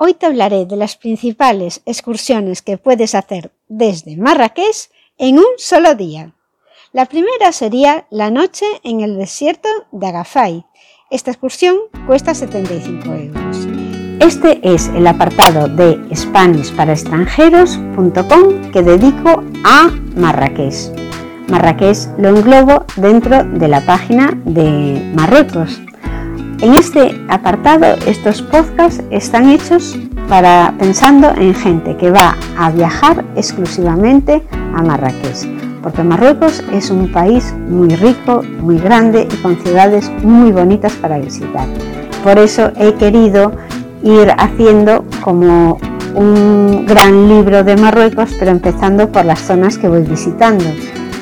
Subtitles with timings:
[0.00, 5.96] Hoy te hablaré de las principales excursiones que puedes hacer desde Marrakech en un solo
[5.96, 6.34] día.
[6.92, 10.64] La primera sería la noche en el desierto de Agafay.
[11.10, 11.76] Esta excursión
[12.06, 13.66] cuesta 75 euros.
[14.20, 20.92] Este es el apartado de SpanishParaExtranjeros.com que dedico a Marrakech.
[21.48, 25.80] Marrakech lo englobo dentro de la página de Marruecos
[26.60, 29.96] en este apartado, estos podcasts están hechos
[30.28, 34.42] para pensando en gente que va a viajar exclusivamente
[34.74, 35.46] a Marrakech,
[35.82, 41.18] porque Marruecos es un país muy rico, muy grande y con ciudades muy bonitas para
[41.18, 41.66] visitar.
[42.24, 43.52] Por eso he querido
[44.02, 45.78] ir haciendo como
[46.14, 50.64] un gran libro de Marruecos, pero empezando por las zonas que voy visitando.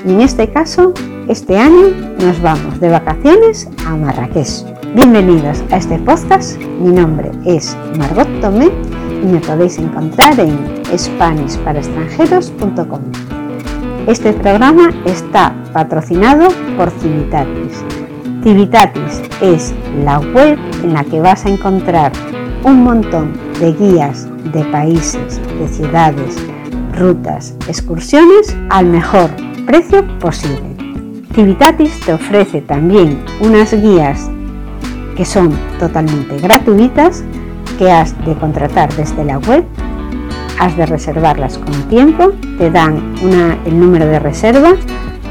[0.07, 0.95] Y en este caso,
[1.29, 4.76] este año nos vamos de vacaciones a Marrakech.
[4.95, 6.59] Bienvenidos a este podcast.
[6.59, 8.71] Mi nombre es Margot Tomé
[9.23, 10.57] y me podéis encontrar en
[10.97, 13.01] SpanishParaExtranjeros.com.
[14.07, 17.85] Este programa está patrocinado por Civitatis.
[18.43, 22.13] Civitatis es la web en la que vas a encontrar
[22.63, 26.37] un montón de guías de países, de ciudades,
[26.93, 29.31] rutas, excursiones al mejor
[29.67, 30.77] precio posible.
[31.35, 34.31] Civitatis te ofrece también unas guías
[35.17, 37.25] que son totalmente gratuitas,
[37.79, 39.65] que has de contratar desde la web,
[40.59, 43.15] has de reservarlas con tiempo, te dan
[43.65, 44.75] el número de reserva,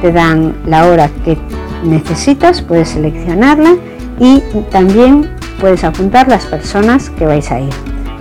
[0.02, 1.38] te dan la hora que
[1.84, 3.76] necesitas, puedes seleccionarla
[4.20, 7.74] y también puedes apuntar las personas que vais a ir.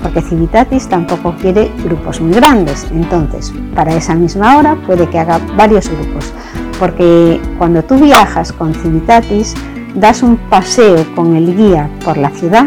[0.02, 5.40] Porque Civitatis tampoco quiere grupos muy grandes, entonces para esa misma hora puede que haga
[5.56, 6.32] varios grupos.
[6.78, 9.54] Porque cuando tú viajas con Civitatis,
[9.94, 12.66] das un paseo con el guía por la ciudad,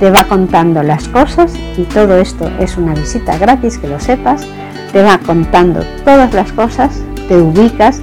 [0.00, 4.46] te va contando las cosas y todo esto es una visita gratis, que lo sepas,
[4.92, 8.00] te va contando todas las cosas, te ubicas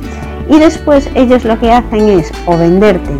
[0.49, 3.11] y después ellos lo que hacen es o venderte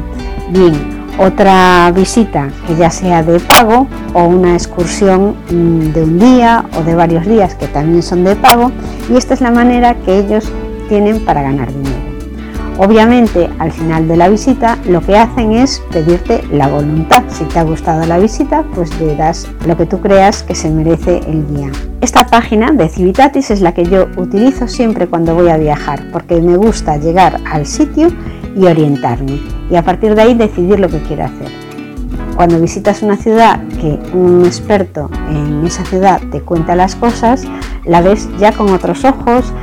[0.49, 6.65] bien otra visita que ya sea de pago o una excursión mm, de un día
[6.77, 8.71] o de varios días que también son de pago
[9.09, 10.51] y esta es la manera que ellos
[10.89, 11.69] tienen para ganar.
[12.77, 17.23] Obviamente, al final de la visita, lo que hacen es pedirte la voluntad.
[17.27, 20.69] Si te ha gustado la visita, pues le das lo que tú creas que se
[20.69, 21.69] merece el guía.
[22.01, 26.41] Esta página de Civitatis es la que yo utilizo siempre cuando voy a viajar, porque
[26.41, 28.07] me gusta llegar al sitio
[28.55, 29.39] y orientarme,
[29.69, 31.49] y a partir de ahí decidir lo que quiero hacer.
[32.35, 37.43] Cuando visitas una ciudad que un experto en esa ciudad te cuenta las cosas,
[37.85, 39.53] la ves ya con otros ojos,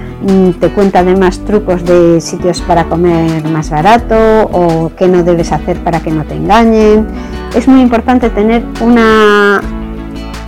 [0.60, 4.16] te cuenta además trucos de sitios para comer más barato
[4.52, 7.06] o qué no debes hacer para que no te engañen.
[7.54, 9.60] Es muy importante tener una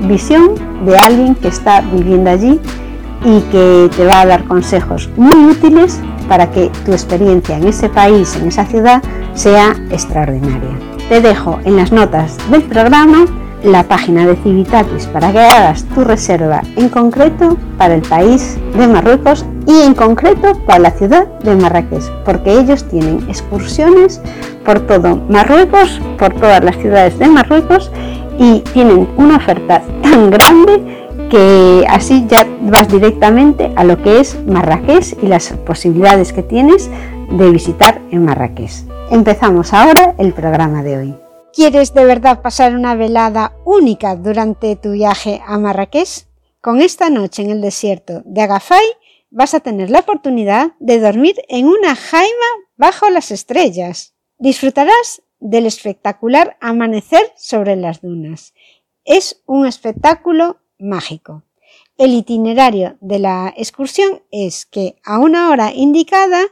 [0.00, 0.54] visión
[0.84, 2.58] de alguien que está viviendo allí
[3.25, 7.88] y que te va a dar consejos muy útiles para que tu experiencia en ese
[7.88, 9.02] país, en esa ciudad,
[9.34, 10.78] sea extraordinaria.
[11.08, 13.26] Te dejo en las notas del programa
[13.64, 18.87] la página de Civitatis para que hagas tu reserva en concreto para el país de
[18.87, 24.20] Marruecos y en concreto para la ciudad de Marrakech, porque ellos tienen excursiones
[24.64, 27.88] por todo Marruecos, por todas las ciudades de Marruecos
[28.36, 34.36] y tienen una oferta tan grande que así ya vas directamente a lo que es
[34.44, 36.91] Marrakech y las posibilidades que tienes
[37.31, 38.72] de visitar en Marrakech.
[39.12, 41.16] Empezamos ahora el programa de hoy.
[41.54, 46.26] ¿Quieres de verdad pasar una velada única durante tu viaje a Marrakech?
[46.60, 48.84] Con esta noche en el desierto de Agafay
[49.30, 52.46] vas a tener la oportunidad de dormir en una jaima
[52.76, 54.14] bajo las estrellas.
[54.38, 58.54] Disfrutarás del espectacular amanecer sobre las dunas.
[59.04, 61.42] Es un espectáculo mágico.
[61.96, 66.42] El itinerario de la excursión es que a una hora indicada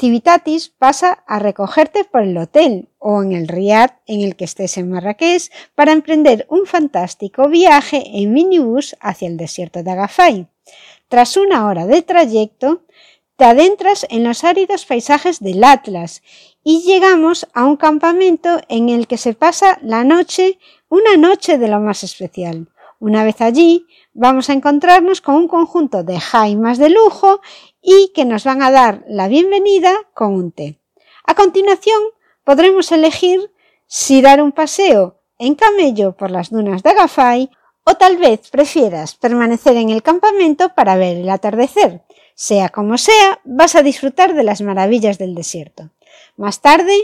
[0.00, 4.78] Civitatis pasa a recogerte por el hotel o en el riad en el que estés
[4.78, 10.46] en Marrakech para emprender un fantástico viaje en minibús hacia el desierto de Agafay.
[11.10, 12.82] Tras una hora de trayecto,
[13.34, 16.22] te adentras en los áridos paisajes del Atlas
[16.62, 21.66] y llegamos a un campamento en el que se pasa la noche, una noche de
[21.66, 22.68] lo más especial.
[23.00, 27.40] Una vez allí, vamos a encontrarnos con un conjunto de jaimas de lujo
[27.82, 30.78] y que nos van a dar la bienvenida con un té.
[31.24, 32.00] A continuación,
[32.44, 33.50] podremos elegir
[33.88, 37.50] si dar un paseo en camello por las dunas de Agafay
[37.84, 42.02] o tal vez prefieras permanecer en el campamento para ver el atardecer.
[42.34, 45.90] Sea como sea, vas a disfrutar de las maravillas del desierto.
[46.36, 46.94] Más tarde,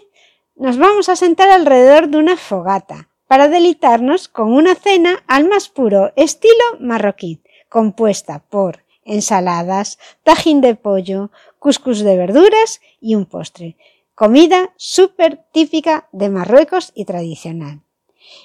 [0.55, 5.69] nos vamos a sentar alrededor de una fogata para deleitarnos con una cena al más
[5.69, 13.76] puro estilo marroquí, compuesta por ensaladas, tajín de pollo, cuscús de verduras y un postre.
[14.14, 17.82] Comida súper típica de Marruecos y tradicional.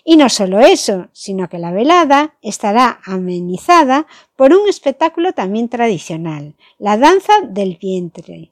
[0.03, 6.55] Y no solo eso, sino que la velada estará amenizada por un espectáculo también tradicional,
[6.79, 8.51] la danza del vientre,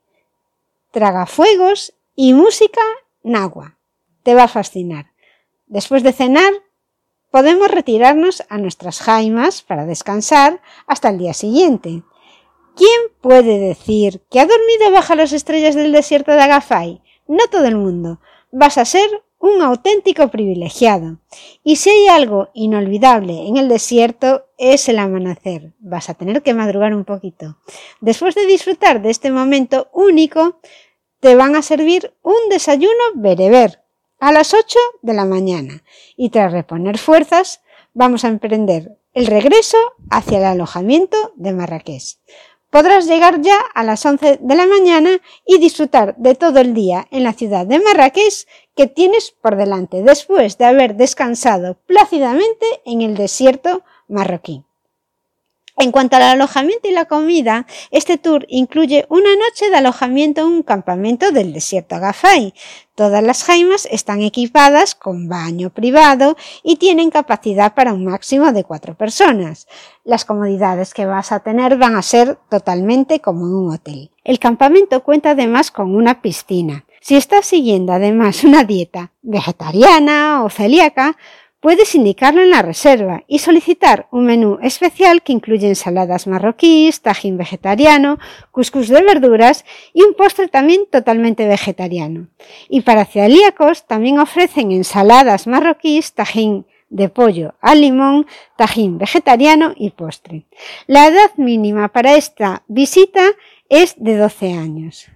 [0.92, 2.81] tragafuegos y música
[3.24, 3.78] nagua.
[4.24, 5.12] Te va a fascinar.
[5.68, 6.52] Después de cenar,
[7.32, 12.04] podemos retirarnos a nuestras jaimas para descansar hasta el día siguiente.
[12.75, 17.02] ¿Quién puede decir que ha dormido bajo las estrellas del desierto de Agafay?
[17.28, 18.20] No todo el mundo.
[18.52, 21.18] Vas a ser un auténtico privilegiado.
[21.63, 25.74] Y si hay algo inolvidable en el desierto es el amanecer.
[25.80, 27.57] Vas a tener que madrugar un poquito.
[28.01, 30.59] Después de disfrutar de este momento único,
[31.19, 33.81] te van a servir un desayuno bereber
[34.19, 35.83] a las 8 de la mañana
[36.18, 37.62] y tras reponer fuerzas
[37.94, 39.77] vamos a emprender el regreso
[40.09, 42.18] hacia el alojamiento de Marrakech.
[42.69, 47.07] Podrás llegar ya a las 11 de la mañana y disfrutar de todo el día
[47.10, 53.01] en la ciudad de Marrakech que tienes por delante después de haber descansado plácidamente en
[53.01, 54.63] el desierto marroquí.
[55.81, 60.48] En cuanto al alojamiento y la comida, este tour incluye una noche de alojamiento en
[60.48, 62.54] un campamento del desierto Agafay.
[62.96, 68.66] Todas las jaimas están equipadas con baño privado y tienen capacidad para un máximo de
[68.66, 69.70] cuatro personas.
[70.04, 74.12] Las comodidades que vas a tener van a ser totalmente como en un hotel.
[74.25, 76.84] El campamento cuenta además con una piscina.
[77.00, 81.16] Si estás siguiendo además una dieta vegetariana o celíaca,
[81.62, 87.38] Puedes indicarlo en la reserva y solicitar un menú especial que incluye ensaladas marroquíes, tajín
[87.38, 88.18] vegetariano,
[88.52, 92.28] cuscús de verduras y un postre también totalmente vegetariano.
[92.70, 98.26] Y para celíacos también ofrecen ensaladas marroquíes, tajín de pollo al limón,
[98.56, 100.46] tajín vegetariano y postre.
[100.88, 103.32] La edad mínima para esta visita
[103.68, 105.08] es de 12 años.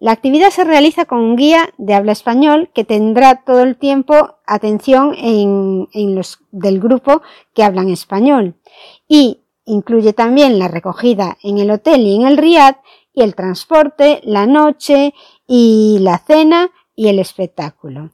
[0.00, 4.36] La actividad se realiza con un guía de habla español que tendrá todo el tiempo
[4.46, 7.22] atención en, los del grupo
[7.52, 8.54] que hablan español
[9.08, 12.76] y incluye también la recogida en el hotel y en el Riad
[13.12, 15.14] y el transporte, la noche
[15.48, 18.12] y la cena y el espectáculo,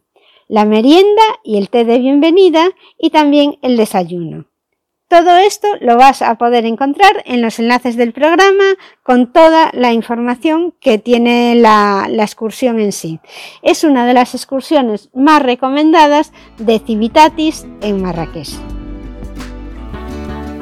[0.49, 4.47] la merienda y el té de bienvenida y también el desayuno.
[5.15, 8.65] Todo esto lo vas a poder encontrar en los enlaces del programa
[9.05, 13.21] con toda la información que tiene la, excursión en sí.
[13.63, 18.51] Es una de las excursiones más recomendadas de Civitatis en Marrakech.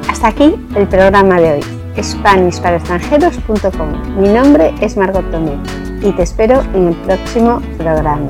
[0.07, 1.61] Hasta aquí el programa de hoy.
[1.99, 5.57] SpanishParaExtranjeros.com Mi nombre es Margot Tomé
[6.03, 8.29] y te espero en el próximo programa.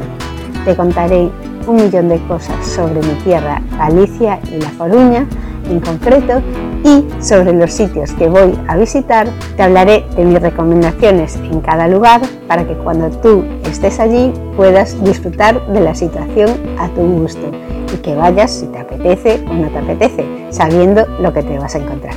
[0.63, 1.29] Te contaré
[1.67, 5.27] un millón de cosas sobre mi tierra, Galicia y La Coruña
[5.69, 6.41] en concreto
[6.83, 11.87] y sobre los sitios que voy a visitar te hablaré de mis recomendaciones en cada
[11.87, 17.51] lugar para que cuando tú estés allí puedas disfrutar de la situación a tu gusto
[17.93, 21.75] y que vayas si te apetece o no te apetece, sabiendo lo que te vas
[21.75, 22.15] a encontrar.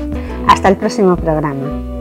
[0.49, 1.96] Hasta el próximo programa.